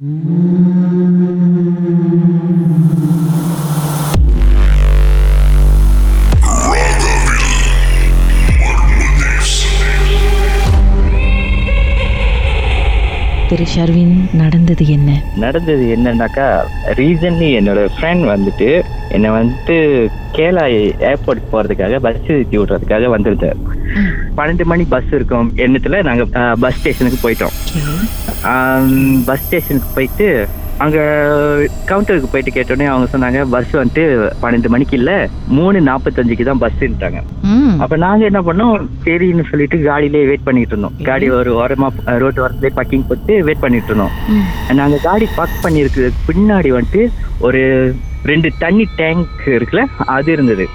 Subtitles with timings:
[0.00, 0.40] திரு ஷர்வின்
[14.32, 15.22] நடந்தது என்ன?
[15.36, 20.66] நடந்தது என்னன்னாக்கா ரீசன்லி என்னோட ஃப்ரெண்ட் வந்துட்டு என்னை வந்துட்டு கேலா
[21.00, 23.69] ஏர்போர்ட் போகிறதுக்காக பஸ் ஏற்றி விடுறதுக்காக வந்திருந்தார்.
[24.36, 26.30] பன்னெண்டு மணி பஸ் இருக்கும் எண்ணத்தில் நாங்கள்
[26.60, 27.54] பஸ் ஸ்டேஷனுக்கு போயிட்டோம்.
[29.26, 30.26] பஸ் ஸ்டேஷனுக்கு போயிட்டு
[30.84, 31.00] அங்கே
[31.88, 34.04] கவுண்டருக்கு போயிட்டு கேட்டோடனே அவங்க சொன்னாங்க பஸ் வந்துட்டு
[34.42, 35.16] பன்னெண்டு மணிக்கு இல்லை
[35.48, 37.74] மூணு நாற்பத்தஞ்சுக்கு தான் பஸ்ன்ட்டாங்க ம்.
[37.80, 40.96] அப்ப நாங்க என்ன பண்ணோம் சரின்னு சொல்லிட்டு காடியிலே வெயிட் பண்ணிட்டு இருந்தோம்.
[41.04, 41.88] காடி ஒரு ஓரமா
[42.18, 44.14] ரோட்டு ஓரத்துலேயே பார்க்கிங் போட்டு வெயிட் பண்ணிட்டு இருந்தோம்.
[44.72, 47.04] நாங்க காடி பார்க் பண்ணிருக்கிறதுக்கு பின்னாடி வந்துட்டு
[47.40, 47.62] ஒரு
[48.24, 50.66] ரெண்டு தண்ணி டேங்க் இருக்குல்ல அது இருந்தது.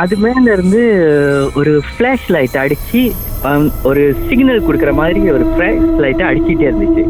[0.00, 0.82] அது மேல இருந்து
[1.60, 3.00] ஒரு ஃபிளாஷ் லைட் அடிச்சு
[3.90, 7.02] ஒரு சிக்னல் கொடுக்குற மாதிரி ஒரு ஃபிளாஷ் லைட்டை அடிச்சிட்டே இருந்துச்சு.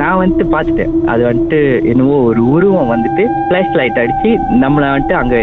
[0.00, 0.92] நான் வந்துட்டு பார்த்துட்டேன்.
[1.12, 1.60] அது வந்துட்டு
[1.92, 4.30] என்னவோ ஒரு உருவம் வந்துட்டு ஃபிளாஷ் லைட் அடிச்சு
[4.64, 5.36] நம்மளை வந்துட்டு அங்க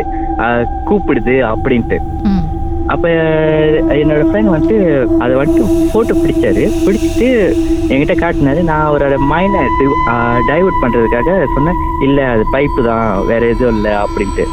[0.90, 2.00] கூப்பிடுது அப்படின்ட்டு.
[2.94, 3.06] அப்ப
[4.00, 4.78] என்னோட ஃப்ரெண்ட் வந்துட்டு
[5.24, 6.66] அதை வந்துட்டு போட்டோ பிடிச்சாரு.
[6.86, 7.30] பிடிச்சிட்டு
[7.92, 8.64] என்கிட்ட காட்டினாரு.
[8.72, 9.64] நான் அவரோட மைண்டை
[10.52, 11.82] டைவர்ட் பண்றதுக்காக சொன்னேன்.
[12.08, 13.08] இல்ல அது பைப்பு தான்.
[13.32, 14.46] வேற எதுவும் இல்லை அப்படின்ட்டு.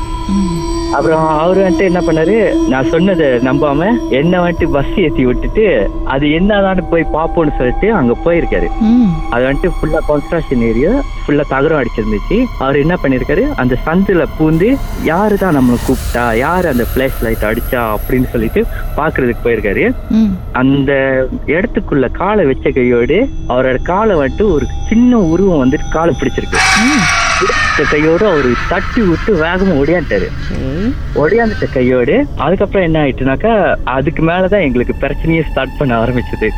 [0.97, 2.35] அப்புறம் அவர் வந்துட்டு என்ன பண்ணாரு?
[2.73, 3.87] நான் சொன்னதை நம்பாம
[4.19, 5.65] என்ன வந்துட்டு பஸ் ஏத்தி விட்டுட்டு
[6.15, 8.69] அது என்னதான்னு போய் பார்ப்போம்னு சொல்லிட்டு அங்க போயிருக்காரு.
[9.33, 12.39] அது வந்துட்டு ஃபுல்லா கன்ஸ்ட்ரக்ஷன் ஏரியா ஃபுல்லா தகரம் அடிச்சிருந்துச்சு.
[12.65, 13.45] அவர் என்ன பண்ணிருக்காரு?
[13.63, 14.69] அந்த சந்துல பூந்து
[15.11, 18.63] யாரு தான் நம்மளை கூப்பிட்டா யாரு அந்த பிளேஸ் லைட் அடிச்சா அப்படின்னு சொல்லிட்டு
[18.99, 19.87] பாக்குறதுக்கு போயிருக்காரு.
[20.63, 20.93] அந்த
[21.55, 23.19] இடத்துக்குள்ள காலை வச்ச கையோடு
[23.53, 26.61] அவரோட காலை வந்துட்டு ஒரு சின்ன உருவம் வந்துட்டு காலை பிடிச்சிருக்கு.
[27.43, 33.53] பிடிச்ச கையோடு அவர் தட்டி விட்டு வேகமா ஒடியாண்டாரு சரி ஒடியாந்துட்ட கையோடு அதுக்கப்புறம் என்ன ஆயிட்டுனாக்கா
[33.85, 36.49] அதுக்கு மேலதான் எங்களுக்கு பிரச்சனையே ஸ்டார்ட் பண்ண ஆரம்பிச்சது.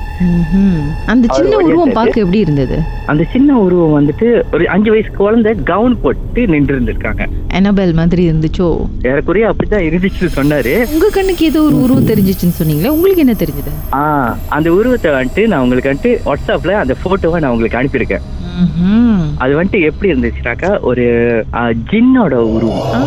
[1.07, 1.57] அந்த சின்ன.
[1.57, 2.83] உருவம் பார்க்க எப்படி இருந்தது?
[3.07, 8.69] அந்த சின்ன உருவம் வந்துட்டு ஒரு அஞ்சு வயசு குழந்தை கவுன் போட்டு நின்று இருந்திருக்காங்க அனபெல் மாதிரி இருந்துச்சோ?
[9.03, 10.87] ஏறக்குறைய அப்படிதான் இருந்துச்சுன்னு சொன்னாரு.
[10.93, 13.73] உங்க கண்ணுக்கு ஏதோ ஒரு உருவம் தெரிஞ்சிச்சுன்னு சொன்னீங்களே உங்களுக்கு என்ன தெரிஞ்சது?
[13.93, 18.25] ஆஹ் அந்த உருவத்தை வந்துட்டு நான் உங்களுக்கு வந்துட்டு வாட்ஸ்அப்ல அந்த போட்டோவை நான் உங்களுக்கு அனுப்பியிருக்கேன்.
[19.37, 21.07] அது வந்துட்டு எப்படி இருந்துச்சுனாக்கா ஒரு
[21.91, 23.01] ஜின்னோட உருவம் ஆ.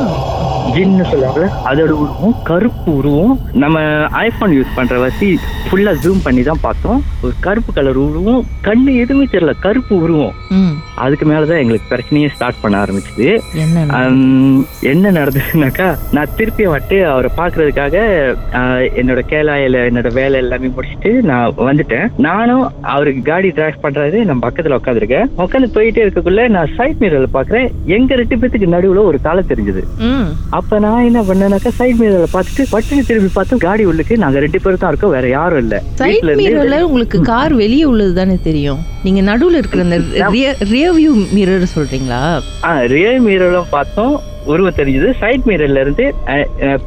[0.76, 3.34] ஜின்னு சொல்லுவாங்கல்ல அதோட உருவம் கருப்பு உருவம்.
[3.64, 3.80] நம்ம
[4.26, 5.30] ஐபோன் யூஸ் பண்ற வசி
[5.68, 7.00] ஃபுல்லா ஜூம் பண்ணி தான் பார்த்தோம்.
[7.24, 10.36] ஒரு கருப்பு கலர் உருவம் கண்ணு எதுவுமே தெரியல கருப்பு உருவம்.
[11.04, 13.28] அதுக்கு மேலதான் எங்களுக்கு பிரச்சனையே ஸ்டார்ட் பண்ண ஆரம்பிச்சது.
[14.92, 17.96] என்ன நடந்ததுனாக்கா நான் திருப்பி வந்துட்டு அவரை பாக்குறதுக்காக
[19.02, 22.08] என்னோட கேலாயில என்னோட வேலை எல்லாமே முடிச்சுட்டு நான் வந்துட்டேன்.
[22.28, 27.68] நானும் அவருக்கு காடி டிரைவ் பண்றாரு நான் பக்கத்துல உட்காந்துருக்கேன் உட்காந்து போயிட்டே இருக்கக்குள்ள நான் சைட் மிரர்ல பாக்குறேன்
[27.98, 29.84] எங்க ரெண்டு பேத்துக்கு நடுவுல ஒரு தலை தெரிஞ்சது.
[30.58, 34.80] அப்ப நான் என்ன பண்ணேனாக்கா சைட் மிரர்ல பார்த்துட்டு பட்டுன்னு திரும்பி பார்த்து காடி உள்ளுக்கு நாங்க ரெண்டு பேரும்
[34.80, 35.76] தான் இருக்கோம் வேற யாரும் இல்ல.
[36.00, 38.80] சைட் மிரர்ல உங்களுக்கு கார் வெளியே உள்ளது தானே தெரியும்.
[39.04, 40.00] நீங்க நடுவுல இருக்கிற அந்த
[40.72, 42.22] ரியர் வியூ மிரர் சொல்றீங்களா?
[42.94, 44.16] ரியல் மிரரும் பார்த்தோம்.
[44.52, 45.10] உருவம் தெரிஞ்சது.
[45.22, 46.06] சைட் மிரர்ல இருந்து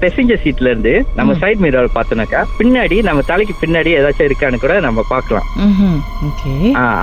[0.03, 5.05] பெசஞ்சர் சீட்ல இருந்து நம்ம சைட் மிரர் பார்த்தோம்னாக்கா பின்னாடி நம்ம தலைக்கு பின்னாடி ஏதாச்சும் இருக்கான்னு கூட நம்ம
[5.13, 5.47] பார்க்கலாம்.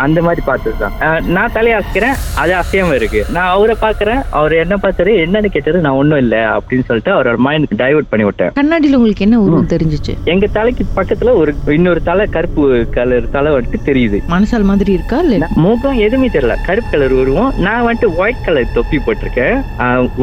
[0.05, 0.95] அந்த மாதிரி பார்த்ததுதான்.
[1.35, 3.21] நான் தலையை அசைக்கிறேன் அது அசையாம இருக்கு.
[3.35, 7.75] நான் அவரை பாக்குறேன் அவர் என்ன பார்த்தாரு என்னன்னு கேட்டாரு நான் ஒண்ணும் இல்ல அப்படின்னு சொல்லிட்டு அவரோட மைண்ட்
[7.83, 8.53] டைவர்ட் பண்ணி விட்டேன்.
[8.59, 10.15] கண்ணாடியில உங்களுக்கு என்ன உருவம் தெரிஞ்சுச்சு?
[10.33, 12.63] எங்க தலைக்கு பக்கத்துல ஒரு இன்னொரு தலை கருப்பு
[12.97, 14.19] கலர் தலை வந்துட்டு தெரியுது.
[14.33, 15.47] மனசால் மாதிரி இருக்கா இல்ல?
[15.65, 16.57] முகம் எதுவுமே தெரியல.
[16.67, 17.51] கருப்பு கலர் உருவம்.
[17.67, 19.55] நான் வந்துட்டு ஒயிட் கலர் தொப்பி போட்டிருக்கேன்.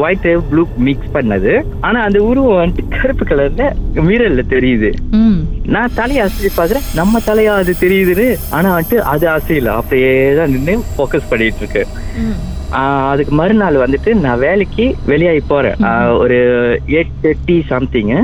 [0.02, 1.52] ஒயிட் ப்ளூ மிக்ஸ் பண்ணது.
[1.80, 3.64] ஆனா அந்த உருவம் வந்துட்டு கருப்பு கலர்ல
[4.08, 4.90] மிரர்ல தெரியுது.
[5.74, 8.28] நான் தலையை அசைச்சு பாக்குறேன் நம்ம தலையா அது தெரியுதுன்னு.
[8.56, 9.74] ஆனா வந்துட்டு அது அசையல.
[9.80, 11.84] அப்படியே தான் நின்று ஃபோக்கஸ் பண்ணிட்டு இருக்கு
[13.10, 15.76] அதுக்கு மறுநாள் வந்துட்டு நான் வேலைக்கு வெளியாகி போறேன்.
[16.22, 16.38] ஒரு
[16.96, 18.14] எயிட் தேர்ட்டி சம்திங்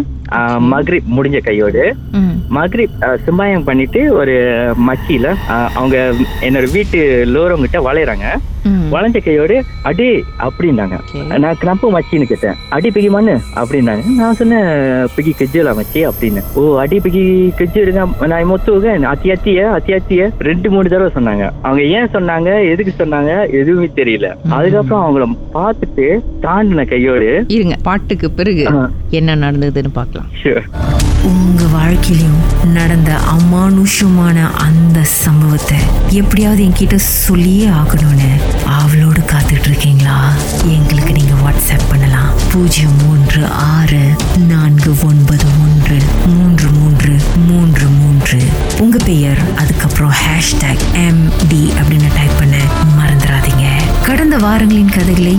[0.73, 1.85] மக்ரிப் முடிஞ்ச கையோடு.
[2.57, 2.97] மக்ரிப்
[3.27, 4.35] சிம்பாயம் பண்ணிட்டு ஒரு
[5.55, 5.97] ஆஹ் அவங்க
[6.49, 7.01] என்னோட வீட்டு
[7.35, 8.27] லோரம் கிட்ட வளையறாங்க.
[8.95, 9.57] வளைஞ்ச கையோடு
[9.91, 10.09] அடி
[10.47, 10.97] அப்படின்னாங்க.
[11.45, 12.59] நான் கிளம்பு மச்சின்னு கேட்டேன்.
[12.77, 14.05] அடி பிகி மண்ணு அப்படின்னாங்க.
[14.21, 14.69] நான் சொன்னேன்
[15.17, 16.43] பிகி கெஜ்ஜல மச்சி அப்படின்னு.
[16.61, 17.25] ஓ அடி பிகி
[17.61, 18.05] கெஜ்ஜு எடுங்க.
[18.33, 20.31] நான் மொத்துவுங்க அத்தி அத்திய அத்தி அத்திய.
[20.51, 21.47] ரெண்டு மூணு தடவை சொன்னாங்க.
[21.67, 24.29] அவங்க ஏன் சொன்னாங்க எதுக்கு சொன்னாங்க எதுவுமே தெரியல.
[24.59, 25.27] அதுக்கப்புறம் அவங்கள
[25.57, 26.07] பார்த்துட்டு
[26.47, 28.67] தாண்டின கையோடு இருங்க பாட்டுக்கு பிறகு.
[29.19, 30.29] என்ன நடந்ததுன்னு பார்க்கலாம்.
[31.31, 32.39] உங்க வாழ்க்கையிலும்
[32.77, 34.37] நடந்த அமானுஷமான
[34.67, 35.79] அந்த சம்பவத்தை
[36.21, 36.97] எப்படியாவது என்கிட்ட
[37.27, 38.31] சொல்லியே ஆகணும்னு
[38.81, 40.33] அவளோடு காத்துட்டு இருக்கீங்களா
[40.67, 42.33] எங்களுக்கு நீங்க வாட்ஸ்அப் பண்ணலாம்.
[42.53, 44.17] பூஜ்ஜியம் மூன்று ஆறு
[44.49, 45.97] நான்கு ஒன்பது ஒன்று
[46.27, 47.17] மூன்று மூன்று
[47.47, 48.43] மூன்று மூன்று.
[48.79, 52.57] உங்க பெயர் அதுக்கப்புறம் ஹேஷ்டேக் எம் டி அப்படின்னு டைப் பண்ண
[52.99, 53.67] மறந்துடாதீங்க.
[54.05, 55.39] கடந்த வாரங்களின் கதைகளை